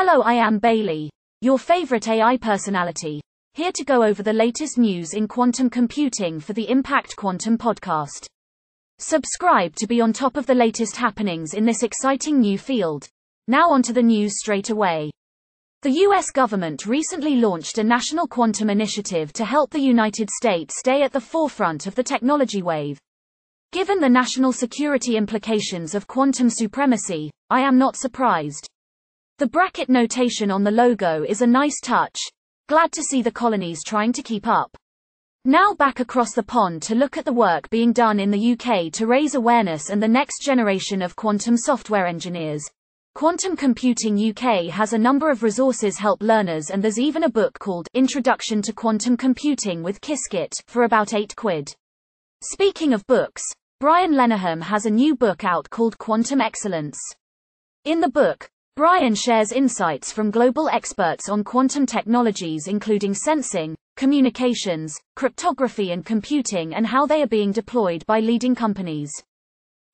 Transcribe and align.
Hello, 0.00 0.22
I 0.22 0.34
am 0.34 0.60
Bailey, 0.60 1.10
your 1.40 1.58
favorite 1.58 2.06
AI 2.06 2.36
personality, 2.36 3.20
here 3.54 3.72
to 3.72 3.84
go 3.84 4.04
over 4.04 4.22
the 4.22 4.32
latest 4.32 4.78
news 4.78 5.12
in 5.12 5.26
quantum 5.26 5.68
computing 5.68 6.38
for 6.38 6.52
the 6.52 6.70
Impact 6.70 7.16
Quantum 7.16 7.58
podcast. 7.58 8.24
Subscribe 9.00 9.74
to 9.74 9.88
be 9.88 10.00
on 10.00 10.12
top 10.12 10.36
of 10.36 10.46
the 10.46 10.54
latest 10.54 10.94
happenings 10.94 11.52
in 11.52 11.64
this 11.64 11.82
exciting 11.82 12.38
new 12.38 12.56
field. 12.56 13.08
Now 13.48 13.70
onto 13.70 13.92
the 13.92 14.00
news 14.00 14.38
straight 14.38 14.70
away. 14.70 15.10
The 15.82 15.90
US 16.06 16.30
government 16.30 16.86
recently 16.86 17.34
launched 17.34 17.78
a 17.78 17.82
national 17.82 18.28
quantum 18.28 18.70
initiative 18.70 19.32
to 19.32 19.44
help 19.44 19.70
the 19.70 19.80
United 19.80 20.30
States 20.30 20.78
stay 20.78 21.02
at 21.02 21.12
the 21.12 21.20
forefront 21.20 21.88
of 21.88 21.96
the 21.96 22.04
technology 22.04 22.62
wave. 22.62 23.00
Given 23.72 23.98
the 23.98 24.08
national 24.08 24.52
security 24.52 25.16
implications 25.16 25.96
of 25.96 26.06
quantum 26.06 26.50
supremacy, 26.50 27.32
I 27.50 27.62
am 27.62 27.78
not 27.78 27.96
surprised. 27.96 28.68
The 29.38 29.46
bracket 29.46 29.88
notation 29.88 30.50
on 30.50 30.64
the 30.64 30.72
logo 30.72 31.22
is 31.22 31.42
a 31.42 31.46
nice 31.46 31.78
touch. 31.80 32.18
Glad 32.68 32.90
to 32.90 33.04
see 33.04 33.22
the 33.22 33.30
colonies 33.30 33.84
trying 33.84 34.12
to 34.14 34.22
keep 34.22 34.48
up. 34.48 34.76
Now 35.44 35.74
back 35.74 36.00
across 36.00 36.34
the 36.34 36.42
pond 36.42 36.82
to 36.82 36.96
look 36.96 37.16
at 37.16 37.24
the 37.24 37.32
work 37.32 37.70
being 37.70 37.92
done 37.92 38.18
in 38.18 38.32
the 38.32 38.52
UK 38.54 38.92
to 38.94 39.06
raise 39.06 39.36
awareness 39.36 39.90
and 39.90 40.02
the 40.02 40.08
next 40.08 40.42
generation 40.42 41.02
of 41.02 41.14
quantum 41.14 41.56
software 41.56 42.04
engineers. 42.04 42.64
Quantum 43.14 43.54
Computing 43.54 44.18
UK 44.18 44.72
has 44.72 44.92
a 44.92 44.98
number 44.98 45.30
of 45.30 45.44
resources 45.44 45.98
help 45.98 46.20
learners 46.20 46.70
and 46.70 46.82
there's 46.82 46.98
even 46.98 47.22
a 47.22 47.30
book 47.30 47.60
called 47.60 47.86
Introduction 47.94 48.60
to 48.62 48.72
Quantum 48.72 49.16
Computing 49.16 49.84
with 49.84 50.00
Qiskit 50.00 50.50
for 50.66 50.82
about 50.82 51.14
8 51.14 51.36
quid. 51.36 51.72
Speaking 52.42 52.92
of 52.92 53.06
books, 53.06 53.44
Brian 53.78 54.14
Lenahan 54.14 54.62
has 54.62 54.84
a 54.84 54.90
new 54.90 55.14
book 55.14 55.44
out 55.44 55.70
called 55.70 55.96
Quantum 55.98 56.40
Excellence. 56.40 56.98
In 57.84 58.00
the 58.00 58.10
book, 58.10 58.50
Brian 58.78 59.16
shares 59.16 59.50
insights 59.50 60.12
from 60.12 60.30
global 60.30 60.68
experts 60.68 61.28
on 61.28 61.42
quantum 61.42 61.84
technologies 61.84 62.68
including 62.68 63.12
sensing, 63.12 63.76
communications, 63.96 64.96
cryptography 65.16 65.90
and 65.90 66.06
computing 66.06 66.76
and 66.76 66.86
how 66.86 67.04
they 67.04 67.20
are 67.20 67.26
being 67.26 67.50
deployed 67.50 68.06
by 68.06 68.20
leading 68.20 68.54
companies. 68.54 69.10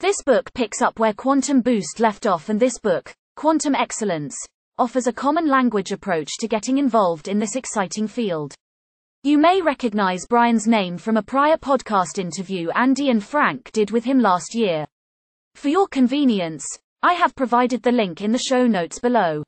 This 0.00 0.22
book 0.22 0.52
picks 0.52 0.82
up 0.82 0.98
where 0.98 1.14
Quantum 1.14 1.62
Boost 1.62 1.98
left 1.98 2.26
off 2.26 2.50
and 2.50 2.60
this 2.60 2.78
book, 2.78 3.10
Quantum 3.36 3.74
Excellence, 3.74 4.36
offers 4.76 5.06
a 5.06 5.14
common 5.14 5.48
language 5.48 5.90
approach 5.90 6.36
to 6.40 6.46
getting 6.46 6.76
involved 6.76 7.26
in 7.26 7.38
this 7.38 7.56
exciting 7.56 8.06
field. 8.06 8.52
You 9.22 9.38
may 9.38 9.62
recognize 9.62 10.26
Brian's 10.28 10.66
name 10.66 10.98
from 10.98 11.16
a 11.16 11.22
prior 11.22 11.56
podcast 11.56 12.18
interview 12.18 12.68
Andy 12.72 13.08
and 13.08 13.24
Frank 13.24 13.72
did 13.72 13.90
with 13.90 14.04
him 14.04 14.20
last 14.20 14.54
year. 14.54 14.86
For 15.54 15.70
your 15.70 15.88
convenience, 15.88 16.66
I 17.04 17.12
have 17.12 17.36
provided 17.36 17.82
the 17.82 17.92
link 17.92 18.22
in 18.22 18.32
the 18.32 18.38
show 18.38 18.66
notes 18.66 18.98
below. 18.98 19.42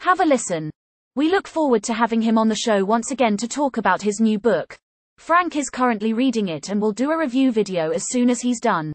Have 0.00 0.20
a 0.20 0.24
listen. 0.24 0.70
We 1.16 1.30
look 1.30 1.46
forward 1.46 1.82
to 1.82 1.92
having 1.92 2.22
him 2.22 2.38
on 2.38 2.48
the 2.48 2.54
show 2.54 2.82
once 2.82 3.10
again 3.10 3.36
to 3.36 3.46
talk 3.46 3.76
about 3.76 4.00
his 4.00 4.20
new 4.20 4.38
book. 4.38 4.74
Frank 5.18 5.54
is 5.54 5.68
currently 5.68 6.14
reading 6.14 6.48
it 6.48 6.70
and 6.70 6.80
will 6.80 6.92
do 6.92 7.10
a 7.10 7.18
review 7.18 7.52
video 7.52 7.90
as 7.90 8.08
soon 8.08 8.30
as 8.30 8.40
he's 8.40 8.58
done. 8.58 8.94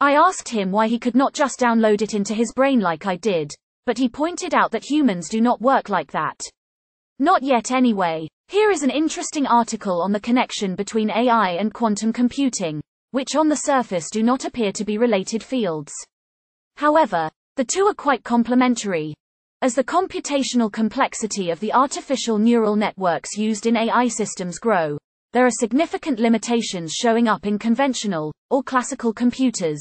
I 0.00 0.12
asked 0.12 0.50
him 0.50 0.70
why 0.70 0.86
he 0.86 0.98
could 0.98 1.14
not 1.14 1.32
just 1.32 1.58
download 1.58 2.02
it 2.02 2.12
into 2.12 2.34
his 2.34 2.52
brain 2.52 2.80
like 2.80 3.06
I 3.06 3.16
did, 3.16 3.54
but 3.86 3.96
he 3.96 4.06
pointed 4.06 4.52
out 4.52 4.70
that 4.72 4.84
humans 4.84 5.30
do 5.30 5.40
not 5.40 5.62
work 5.62 5.88
like 5.88 6.12
that. 6.12 6.38
Not 7.18 7.42
yet 7.42 7.70
anyway. 7.70 8.28
Here 8.48 8.70
is 8.70 8.82
an 8.82 8.90
interesting 8.90 9.46
article 9.46 10.02
on 10.02 10.12
the 10.12 10.20
connection 10.20 10.74
between 10.74 11.08
AI 11.08 11.52
and 11.52 11.72
quantum 11.72 12.12
computing, 12.12 12.82
which 13.12 13.34
on 13.34 13.48
the 13.48 13.56
surface 13.64 14.10
do 14.10 14.22
not 14.22 14.44
appear 14.44 14.72
to 14.72 14.84
be 14.84 14.98
related 14.98 15.42
fields. 15.42 15.94
However, 16.76 17.30
the 17.56 17.64
two 17.64 17.86
are 17.86 17.94
quite 17.94 18.24
complementary. 18.24 19.14
As 19.62 19.74
the 19.74 19.84
computational 19.84 20.70
complexity 20.70 21.50
of 21.50 21.60
the 21.60 21.72
artificial 21.72 22.36
neural 22.38 22.76
networks 22.76 23.36
used 23.36 23.66
in 23.66 23.76
AI 23.76 24.08
systems 24.08 24.58
grow, 24.58 24.98
there 25.32 25.46
are 25.46 25.50
significant 25.50 26.18
limitations 26.18 26.92
showing 26.92 27.28
up 27.28 27.46
in 27.46 27.58
conventional, 27.58 28.32
or 28.50 28.62
classical 28.62 29.12
computers. 29.12 29.80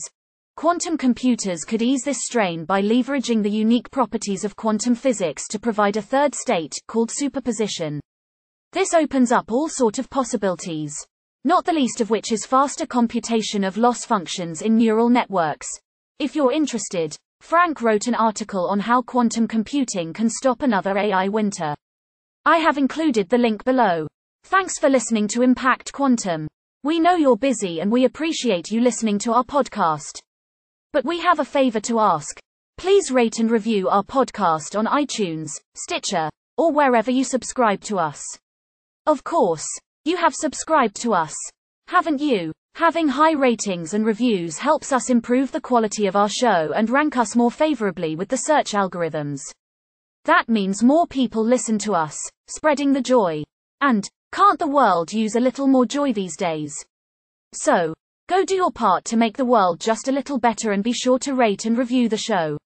Quantum 0.56 0.98
computers 0.98 1.64
could 1.64 1.82
ease 1.82 2.04
this 2.04 2.24
strain 2.24 2.64
by 2.64 2.82
leveraging 2.82 3.42
the 3.42 3.50
unique 3.50 3.90
properties 3.92 4.44
of 4.44 4.56
quantum 4.56 4.94
physics 4.94 5.48
to 5.48 5.60
provide 5.60 5.98
a 5.98 6.02
third 6.02 6.36
state, 6.36 6.74
called 6.88 7.10
superposition. 7.12 8.00
This 8.72 8.94
opens 8.94 9.32
up 9.32 9.52
all 9.52 9.68
sort 9.68 10.00
of 10.00 10.10
possibilities. 10.10 10.96
Not 11.44 11.66
the 11.66 11.74
least 11.74 12.02
of 12.02 12.10
which 12.10 12.32
is 12.32 12.46
faster 12.46 12.86
computation 12.86 13.64
of 13.64 13.78
loss 13.78 14.06
functions 14.06 14.62
in 14.62 14.78
neural 14.78 15.10
networks, 15.10 15.68
if 16.24 16.38
you're 16.38 16.54
interested, 16.54 17.14
Frank 17.42 17.82
wrote 17.82 18.08
an 18.08 18.16
article 18.16 18.70
on 18.70 18.80
how 18.80 19.02
quantum 19.02 19.46
computing 19.46 20.14
can 20.14 20.30
stop 20.30 20.62
another 20.62 20.98
AI 20.98 21.28
winter. 21.28 21.76
I 22.46 22.60
have 22.60 22.78
included 22.78 23.28
the 23.28 23.38
link 23.38 23.66
below. 23.66 24.08
Thanks 24.46 24.80
for 24.80 24.90
listening 24.90 25.28
to 25.30 25.42
Impact 25.42 25.92
Quantum. 25.92 26.48
We 26.82 27.02
know 27.02 27.16
you're 27.16 27.36
busy 27.36 27.82
and 27.82 27.92
we 27.92 28.06
appreciate 28.06 28.72
you 28.72 28.80
listening 28.80 29.20
to 29.20 29.34
our 29.34 29.44
podcast. 29.44 30.20
But 30.94 31.04
we 31.04 31.20
have 31.20 31.40
a 31.40 31.46
favor 31.46 31.82
to 31.82 32.00
ask. 32.00 32.40
Please 32.78 33.12
rate 33.12 33.40
and 33.40 33.52
review 33.52 33.90
our 33.90 34.04
podcast 34.04 34.80
on 34.80 34.86
iTunes, 34.86 35.52
Stitcher, 35.76 36.30
or 36.58 36.72
wherever 36.72 37.12
you 37.12 37.26
subscribe 37.26 37.82
to 37.82 38.00
us. 38.00 38.24
Of 39.08 39.26
course, 39.26 39.68
you 40.06 40.16
have 40.16 40.34
subscribed 40.34 40.96
to 41.02 41.14
us. 41.14 41.36
Haven't 41.90 42.22
you? 42.22 42.54
Having 42.76 43.10
high 43.10 43.34
ratings 43.34 43.94
and 43.94 44.04
reviews 44.04 44.58
helps 44.58 44.92
us 44.92 45.12
improve 45.12 45.52
the 45.52 45.62
quality 45.62 46.08
of 46.08 46.16
our 46.16 46.28
show 46.28 46.74
and 46.76 46.90
rank 46.90 47.18
us 47.18 47.36
more 47.36 47.52
favorably 47.52 48.16
with 48.16 48.30
the 48.30 48.38
search 48.38 48.72
algorithms. 48.72 49.42
That 50.26 50.50
means 50.50 50.82
more 50.82 51.06
people 51.06 51.46
listen 51.46 51.78
to 51.80 51.94
us, 51.94 52.18
spreading 52.48 52.92
the 52.92 53.02
joy. 53.02 53.44
And, 53.82 54.10
can't 54.32 54.58
the 54.58 54.68
world 54.68 55.14
use 55.14 55.36
a 55.36 55.40
little 55.40 55.68
more 55.68 55.86
joy 55.86 56.14
these 56.14 56.36
days? 56.36 56.74
So, 57.54 57.94
go 58.28 58.44
do 58.44 58.56
your 58.56 58.72
part 58.72 59.06
to 59.06 59.18
make 59.18 59.38
the 59.38 59.46
world 59.46 59.80
just 59.80 60.08
a 60.08 60.12
little 60.12 60.40
better 60.40 60.72
and 60.72 60.84
be 60.84 60.94
sure 60.94 61.20
to 61.20 61.36
rate 61.36 61.66
and 61.66 61.78
review 61.78 62.10
the 62.10 62.18
show. 62.18 62.58